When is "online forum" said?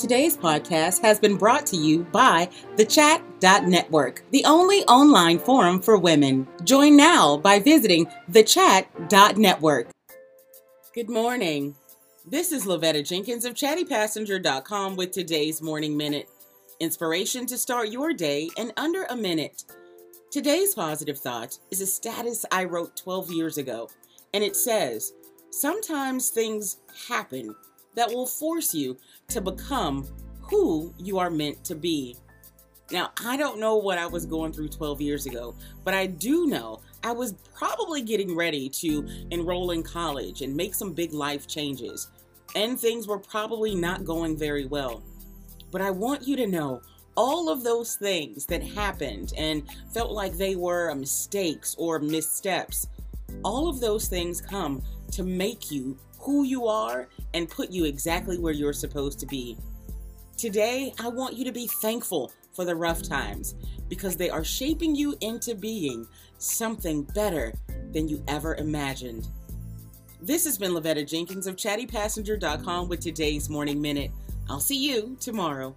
4.84-5.78